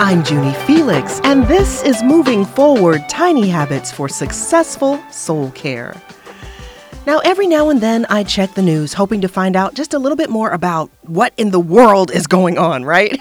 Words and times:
I'm 0.00 0.24
Junie 0.24 0.54
Felix, 0.64 1.20
and 1.24 1.44
this 1.48 1.82
is 1.82 2.04
Moving 2.04 2.44
Forward 2.44 3.08
Tiny 3.08 3.48
Habits 3.48 3.90
for 3.90 4.08
Successful 4.08 5.02
Soul 5.10 5.50
Care. 5.50 6.00
Now, 7.04 7.18
every 7.18 7.48
now 7.48 7.68
and 7.68 7.80
then 7.80 8.06
I 8.08 8.22
check 8.22 8.54
the 8.54 8.62
news 8.62 8.92
hoping 8.92 9.20
to 9.22 9.28
find 9.28 9.56
out 9.56 9.74
just 9.74 9.94
a 9.94 9.98
little 9.98 10.14
bit 10.14 10.30
more 10.30 10.50
about 10.50 10.92
what 11.02 11.32
in 11.36 11.50
the 11.50 11.58
world 11.58 12.12
is 12.12 12.28
going 12.28 12.58
on, 12.58 12.84
right? 12.84 13.18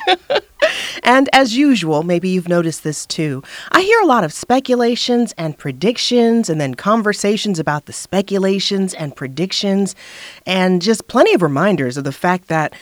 and 1.03 1.27
as 1.33 1.57
usual, 1.57 2.03
maybe 2.03 2.29
you've 2.29 2.47
noticed 2.47 2.83
this 2.83 3.07
too. 3.07 3.41
I 3.71 3.81
hear 3.81 3.99
a 4.01 4.05
lot 4.05 4.23
of 4.23 4.31
speculations 4.31 5.33
and 5.35 5.57
predictions, 5.57 6.47
and 6.47 6.61
then 6.61 6.75
conversations 6.75 7.57
about 7.57 7.87
the 7.87 7.93
speculations 7.93 8.93
and 8.93 9.15
predictions, 9.15 9.95
and 10.45 10.79
just 10.79 11.07
plenty 11.07 11.33
of 11.33 11.41
reminders 11.41 11.97
of 11.97 12.03
the 12.03 12.11
fact 12.11 12.49
that 12.49 12.75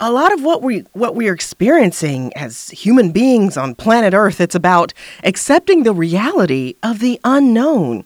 a 0.00 0.12
lot 0.12 0.32
of 0.32 0.42
what 0.42 0.62
we 0.62 0.80
what 0.92 1.14
we 1.14 1.28
are 1.28 1.34
experiencing 1.34 2.32
as 2.36 2.70
human 2.70 3.10
beings 3.10 3.56
on 3.56 3.74
planet 3.74 4.14
Earth, 4.14 4.40
it's 4.40 4.54
about 4.54 4.92
accepting 5.24 5.82
the 5.82 5.92
reality 5.92 6.74
of 6.82 7.00
the 7.00 7.20
unknown. 7.24 8.04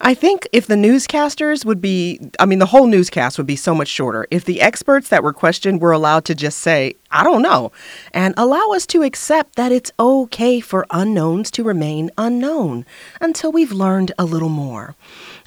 I 0.00 0.14
think 0.14 0.48
if 0.52 0.66
the 0.68 0.76
newscasters 0.76 1.64
would 1.64 1.80
be, 1.80 2.20
I 2.38 2.46
mean, 2.46 2.60
the 2.60 2.66
whole 2.66 2.86
newscast 2.86 3.36
would 3.36 3.48
be 3.48 3.56
so 3.56 3.74
much 3.74 3.88
shorter 3.88 4.26
if 4.30 4.44
the 4.44 4.60
experts 4.60 5.08
that 5.08 5.24
were 5.24 5.32
questioned 5.32 5.80
were 5.80 5.90
allowed 5.90 6.24
to 6.26 6.36
just 6.36 6.58
say, 6.58 6.94
I 7.10 7.24
don't 7.24 7.42
know, 7.42 7.72
and 8.12 8.32
allow 8.36 8.68
us 8.74 8.86
to 8.88 9.02
accept 9.02 9.56
that 9.56 9.72
it's 9.72 9.90
okay 9.98 10.60
for 10.60 10.86
unknowns 10.90 11.50
to 11.52 11.64
remain 11.64 12.10
unknown 12.16 12.84
until 13.20 13.50
we've 13.50 13.72
learned 13.72 14.12
a 14.18 14.24
little 14.24 14.48
more. 14.48 14.94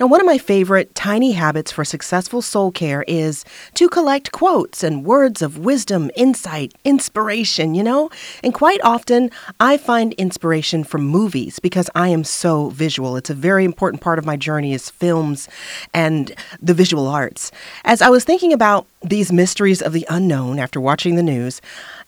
Now, 0.02 0.08
one 0.08 0.20
of 0.20 0.26
my 0.26 0.40
favorite 0.40 0.96
tiny 0.96 1.34
habits 1.34 1.72
for 1.72 1.86
successful 1.86 2.42
soul 2.42 2.72
care 2.72 3.06
is 3.08 3.46
to 3.76 3.88
collect 3.88 4.32
quotes 4.32 4.82
and 4.82 5.06
words 5.06 5.44
of 5.44 5.60
wisdom, 5.60 6.10
insight, 6.16 6.74
inspiration, 6.84 7.76
you 7.76 7.84
know? 7.84 8.10
And 8.44 8.52
quite 8.52 8.82
often, 8.84 9.30
I 9.60 9.78
find 9.78 10.14
inspiration 10.14 10.84
from 10.84 11.04
movies 11.04 11.60
because 11.60 11.88
I 11.94 12.08
am 12.08 12.24
so 12.24 12.70
visual. 12.70 13.16
It's 13.16 13.30
a 13.30 13.36
very 13.36 13.64
important 13.64 14.02
part 14.02 14.18
of 14.18 14.26
my 14.26 14.38
journey 14.38 14.74
is 14.74 14.90
films 14.90 15.48
and 15.94 16.34
the 16.60 16.74
visual 16.74 17.08
arts. 17.08 17.52
As 17.86 18.02
I 18.02 18.10
was 18.10 18.24
thinking 18.24 18.54
about 18.54 18.88
these 19.04 19.32
mysteries 19.32 19.84
of 19.84 19.94
the 19.94 20.08
unknown 20.10 20.58
after 20.58 20.82
watching 20.82 21.14
the 21.14 21.22
news, 21.22 21.62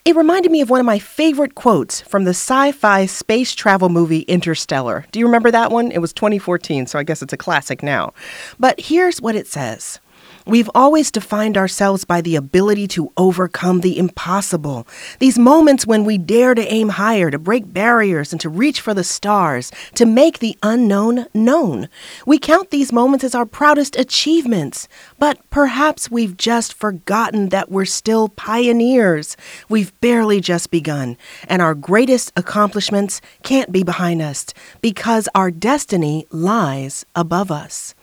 it 0.05 0.15
reminded 0.15 0.51
me 0.51 0.61
of 0.61 0.69
one 0.69 0.79
of 0.81 0.85
my 0.85 0.99
favorite 0.99 1.55
quotes 1.55 2.01
from 2.01 2.25
the 2.25 2.31
sci 2.31 2.71
fi 2.73 3.05
space 3.05 3.53
travel 3.53 3.87
movie 3.87 4.21
Interstellar. 4.21 5.05
Do 5.11 5.19
you 5.19 5.25
remember 5.25 5.49
that 5.51 5.71
one? 5.71 5.91
It 5.91 5.99
was 5.99 6.11
2014, 6.11 6.87
so 6.87 6.99
I 6.99 7.03
guess 7.03 7.21
it's 7.21 7.31
a 7.31 7.37
classic 7.37 7.82
now. 7.83 8.13
But 8.57 8.79
here's 8.79 9.21
what 9.21 9.35
it 9.35 9.47
says 9.47 9.99
We've 10.45 10.69
always 10.75 11.09
defined 11.09 11.57
ourselves 11.57 12.03
by 12.03 12.19
the 12.19 12.35
ability 12.35 12.87
to 12.89 13.13
overcome 13.15 13.79
the 13.79 13.97
impossible. 13.97 14.85
These 15.19 15.39
moments 15.39 15.87
when 15.87 16.03
we 16.03 16.17
dare 16.17 16.53
to 16.53 16.73
aim 16.73 16.89
higher, 16.89 17.31
to 17.31 17.39
break 17.39 17.71
barriers, 17.71 18.33
and 18.33 18.41
to 18.41 18.49
reach 18.49 18.81
for 18.81 18.93
the 18.93 19.05
stars, 19.05 19.71
to 19.95 20.05
make 20.05 20.39
the 20.39 20.57
unknown 20.61 21.27
known. 21.33 21.87
We 22.25 22.39
count 22.39 22.71
these 22.71 22.91
moments 22.91 23.23
as 23.23 23.33
our 23.33 23.45
proudest 23.45 23.95
achievements, 23.95 24.89
but 25.17 25.39
perhaps 25.49 26.11
we've 26.11 26.35
just 26.35 26.73
forgotten 26.73 27.49
that 27.49 27.71
we're 27.71 27.85
still 27.85 28.27
pioneers. 28.27 29.37
We've 29.69 29.97
barely 30.01 30.41
just 30.41 30.71
begun, 30.71 31.15
and 31.47 31.61
our 31.61 31.73
greatest 31.73 32.33
accomplishments 32.35 33.21
can't 33.43 33.71
be 33.71 33.83
behind 33.83 34.21
us 34.21 34.47
because 34.81 35.29
our 35.33 35.51
destiny 35.51 36.27
lies 36.31 37.05
above 37.15 37.49
us. 37.49 37.95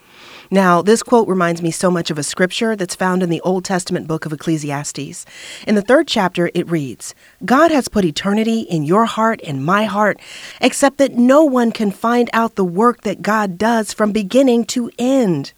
Now, 0.53 0.83
this 0.83 1.05
quote 1.05 1.29
reminds 1.29 1.63
me 1.63 1.71
so 1.71 1.93
much 1.93 2.11
of 2.11 2.19
a 2.19 2.25
scripture 2.25 2.75
that's 2.75 2.97
found 2.97 3.23
in 3.23 3.31
the 3.31 3.41
Old 3.43 3.65
Testament 3.65 4.09
book 4.09 4.27
of 4.27 4.33
Ecclesiastes. 4.33 5.25
In 5.65 5.77
the 5.77 5.83
third 5.83 6.09
chapter, 6.09 6.51
it 6.55 6.69
reads 6.69 7.15
God 7.45 7.71
has 7.71 7.87
put 7.87 8.05
eternity 8.05 8.63
in 8.63 8.83
your 8.83 9.05
heart 9.05 9.41
and 9.45 9.65
my 9.65 9.85
heart, 9.85 10.19
except 10.61 10.99
that 10.99 11.15
no 11.15 11.45
one 11.45 11.71
can 11.71 11.93
find 11.93 12.29
out 12.33 12.57
the 12.57 12.65
work 12.65 13.03
that 13.03 13.23
God 13.23 13.59
does 13.59 13.93
from 13.93 14.11
beginning 14.11 14.65
to 14.67 14.91
end. 14.99 15.53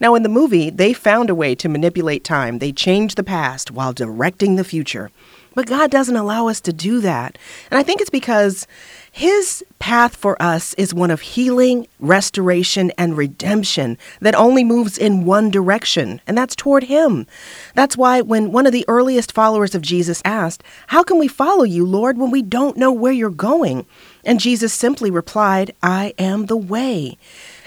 Now, 0.00 0.14
in 0.14 0.22
the 0.22 0.28
movie, 0.28 0.70
they 0.70 0.92
found 0.92 1.28
a 1.28 1.34
way 1.34 1.56
to 1.56 1.68
manipulate 1.68 2.22
time. 2.22 2.60
They 2.60 2.70
changed 2.70 3.16
the 3.16 3.24
past 3.24 3.72
while 3.72 3.92
directing 3.92 4.54
the 4.54 4.62
future. 4.62 5.10
But 5.56 5.66
God 5.66 5.90
doesn't 5.90 6.14
allow 6.14 6.48
us 6.48 6.60
to 6.60 6.72
do 6.72 7.00
that. 7.00 7.38
And 7.70 7.78
I 7.78 7.82
think 7.82 8.02
it's 8.02 8.10
because 8.10 8.66
His 9.10 9.64
path 9.78 10.14
for 10.14 10.40
us 10.40 10.74
is 10.74 10.92
one 10.92 11.10
of 11.10 11.22
healing, 11.22 11.88
restoration, 11.98 12.92
and 12.98 13.16
redemption 13.16 13.96
that 14.20 14.34
only 14.34 14.64
moves 14.64 14.98
in 14.98 15.24
one 15.24 15.50
direction, 15.50 16.20
and 16.26 16.36
that's 16.36 16.54
toward 16.54 16.84
Him. 16.84 17.26
That's 17.74 17.96
why 17.96 18.20
when 18.20 18.52
one 18.52 18.66
of 18.66 18.72
the 18.74 18.84
earliest 18.86 19.32
followers 19.32 19.74
of 19.74 19.80
Jesus 19.80 20.20
asked, 20.26 20.62
How 20.88 21.02
can 21.02 21.18
we 21.18 21.26
follow 21.26 21.64
you, 21.64 21.86
Lord, 21.86 22.18
when 22.18 22.30
we 22.30 22.42
don't 22.42 22.76
know 22.76 22.92
where 22.92 23.12
you're 23.12 23.30
going? 23.30 23.86
And 24.26 24.38
Jesus 24.38 24.74
simply 24.74 25.10
replied, 25.10 25.74
I 25.82 26.12
am 26.18 26.46
the 26.46 26.56
way. 26.56 27.16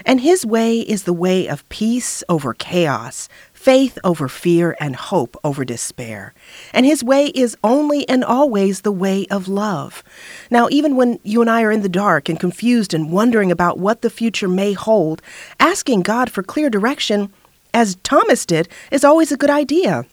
And 0.06 0.20
his 0.20 0.46
way 0.46 0.80
is 0.80 1.02
the 1.02 1.12
way 1.12 1.48
of 1.48 1.68
peace 1.68 2.22
over 2.28 2.54
chaos, 2.54 3.28
faith 3.60 3.98
over 4.02 4.26
fear, 4.26 4.74
and 4.80 4.96
hope 4.96 5.36
over 5.44 5.66
despair. 5.66 6.32
And 6.72 6.86
his 6.86 7.04
way 7.04 7.26
is 7.26 7.58
only 7.62 8.08
and 8.08 8.24
always 8.24 8.80
the 8.80 8.90
way 8.90 9.26
of 9.26 9.48
love. 9.48 10.02
Now, 10.50 10.68
even 10.70 10.96
when 10.96 11.18
you 11.24 11.42
and 11.42 11.50
I 11.50 11.62
are 11.62 11.70
in 11.70 11.82
the 11.82 11.88
dark 11.90 12.30
and 12.30 12.40
confused 12.40 12.94
and 12.94 13.12
wondering 13.12 13.52
about 13.52 13.78
what 13.78 14.00
the 14.00 14.08
future 14.08 14.48
may 14.48 14.72
hold, 14.72 15.20
asking 15.58 16.00
God 16.02 16.30
for 16.30 16.42
clear 16.42 16.70
direction, 16.70 17.30
as 17.74 17.96
Thomas 17.96 18.46
did, 18.46 18.66
is 18.90 19.04
always 19.04 19.30
a 19.30 19.36
good 19.36 19.50
idea. 19.50 20.06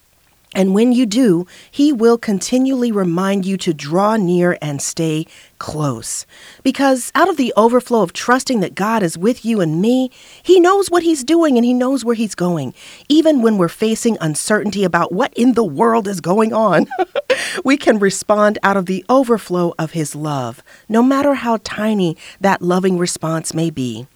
And 0.56 0.74
when 0.74 0.92
you 0.92 1.06
do, 1.06 1.46
He 1.70 1.92
will 1.92 2.18
continually 2.18 2.92
remind 2.92 3.46
you 3.46 3.58
to 3.58 3.74
draw 3.74 4.16
near 4.16 4.58
and 4.62 4.82
stay 4.82 5.26
close. 5.60 6.26
Because 6.64 7.12
out 7.14 7.30
of 7.30 7.38
the 7.38 7.54
overflow 7.58 8.02
of 8.02 8.14
trusting 8.14 8.62
that 8.62 8.76
God 8.76 9.04
is 9.04 9.18
with 9.18 9.44
you 9.44 9.60
and 9.60 9.82
me, 9.82 10.10
He 10.42 10.60
knows 10.60 10.90
what 10.90 11.04
He's 11.04 11.24
doing 11.24 11.58
and 11.58 11.66
He 11.66 11.74
knows 11.74 12.06
where 12.06 12.16
He's 12.16 12.36
going. 12.36 12.74
Even 13.10 13.42
when 13.42 13.58
we're 13.58 13.68
facing 13.68 14.18
uncertainty 14.22 14.84
about 14.84 15.12
what 15.12 15.34
in 15.34 15.54
the 15.54 15.66
world 15.66 16.08
is 16.08 16.22
going 16.22 16.54
on, 16.54 16.88
we 17.64 17.76
can 17.76 18.00
respond 18.00 18.58
out 18.64 18.78
of 18.78 18.86
the 18.86 19.06
overflow 19.10 19.74
of 19.78 19.92
His 19.92 20.16
love, 20.16 20.64
no 20.88 21.04
matter 21.04 21.36
how 21.36 21.60
tiny 21.64 22.16
that 22.40 22.62
loving 22.62 22.98
response 22.98 23.54
may 23.54 23.70
be. 23.70 24.08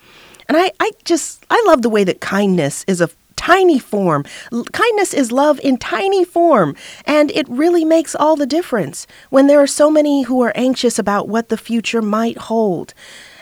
And 0.48 0.58
I, 0.58 0.72
I 0.80 0.92
just, 1.06 1.46
I 1.50 1.62
love 1.68 1.82
the 1.82 1.90
way 1.90 2.04
that 2.04 2.20
kindness 2.20 2.84
is 2.88 3.00
a 3.00 3.10
tiny 3.42 3.80
form. 3.80 4.24
L- 4.54 4.66
kindness 4.66 5.16
is 5.16 5.32
love 5.32 5.60
in 5.64 5.78
tiny 5.78 6.24
form, 6.24 6.76
and 7.06 7.32
it 7.32 7.50
really 7.50 7.84
makes 7.84 8.14
all 8.14 8.36
the 8.36 8.46
difference 8.46 9.08
when 9.32 9.48
there 9.48 9.60
are 9.60 9.66
so 9.82 9.90
many 9.90 10.22
who 10.24 10.42
are 10.44 10.54
anxious 10.56 11.00
about 11.00 11.28
what 11.28 11.50
the 11.50 11.58
future 11.58 12.04
might 12.04 12.38
hold. 12.38 12.94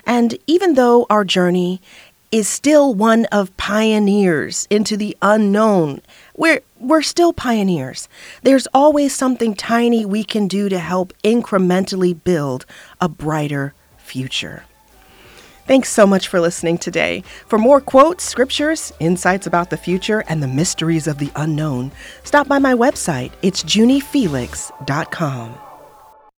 And 0.05 0.37
even 0.47 0.75
though 0.75 1.05
our 1.09 1.25
journey 1.25 1.81
is 2.31 2.47
still 2.47 2.93
one 2.93 3.25
of 3.25 3.55
pioneers 3.57 4.67
into 4.69 4.95
the 4.95 5.17
unknown, 5.21 6.01
we're 6.37 6.61
we're 6.79 7.01
still 7.01 7.33
pioneers. 7.33 8.07
There's 8.43 8.67
always 8.73 9.13
something 9.13 9.53
tiny 9.53 10.05
we 10.05 10.23
can 10.23 10.47
do 10.47 10.69
to 10.69 10.79
help 10.79 11.11
incrementally 11.25 12.15
build 12.23 12.65
a 13.01 13.09
brighter 13.09 13.73
future. 13.97 14.63
Thanks 15.69 15.89
so 15.89 16.07
much 16.07 16.29
for 16.29 16.41
listening 16.41 16.79
today. 16.79 17.21
For 17.45 17.59
more 17.59 17.79
quotes, 17.79 18.23
scriptures, 18.23 18.91
insights 18.99 19.45
about 19.45 19.69
the 19.69 19.77
future, 19.77 20.23
and 20.27 20.41
the 20.41 20.47
mysteries 20.47 21.05
of 21.05 21.19
the 21.19 21.29
unknown, 21.35 21.91
stop 22.23 22.47
by 22.47 22.57
my 22.57 22.73
website. 22.73 23.33
It's 23.43 23.61
juniefelix.com. 23.61 25.68